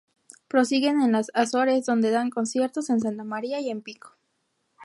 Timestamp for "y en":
3.59-3.83